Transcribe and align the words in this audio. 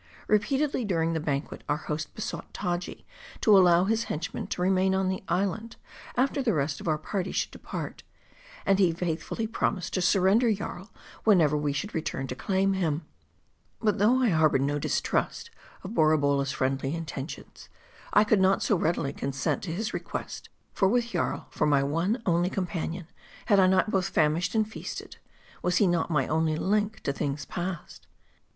Repeatedly 0.27 0.83
during 0.83 1.13
the 1.13 1.19
banquet, 1.19 1.63
our 1.69 1.77
host 1.77 2.15
besought 2.15 2.51
Taji 2.55 3.05
to 3.41 3.55
allow 3.55 3.83
his 3.83 4.05
henchman 4.05 4.47
to 4.47 4.63
remain 4.63 4.95
on 4.95 5.09
the 5.09 5.23
island, 5.27 5.75
after 6.17 6.41
the 6.41 6.55
rest 6.55 6.81
of 6.81 6.87
our 6.87 6.97
party 6.97 7.31
should 7.31 7.51
depart; 7.51 8.01
and 8.65 8.79
he 8.79 8.91
faithfully 8.93 9.45
promised 9.45 9.93
to 9.93 10.01
surrender 10.01 10.51
Jarl, 10.51 10.91
whenever 11.23 11.55
we 11.55 11.71
should 11.71 11.93
return 11.93 12.25
to 12.25 12.33
claim 12.35 12.73
him. 12.73 13.05
But 13.79 13.99
though 13.99 14.19
I 14.23 14.29
harbored 14.29 14.63
no 14.63 14.79
distrust 14.79 15.51
of 15.83 15.91
Borabolla' 15.93 16.45
s 16.45 16.51
friendly 16.51 16.95
intentions, 16.95 17.69
I 18.11 18.23
could 18.23 18.39
not 18.41 18.63
so 18.63 18.75
readily 18.77 19.13
consent 19.13 19.61
to 19.65 19.71
his 19.71 19.93
request; 19.93 20.49
for 20.73 20.87
with 20.87 21.09
Jarl 21.09 21.45
for 21.51 21.67
my 21.67 21.83
one 21.83 22.23
only 22.25 22.49
companion, 22.49 23.05
had 23.45 23.59
I 23.59 23.67
not 23.67 23.91
both 23.91 24.09
fam 24.09 24.33
ished 24.33 24.55
and 24.55 24.67
feasted? 24.67 25.17
was 25.61 25.77
he 25.77 25.85
not 25.85 26.09
my 26.09 26.25
only 26.25 26.55
link 26.55 27.01
to 27.03 27.13
things 27.13 27.45
past 27.45 28.07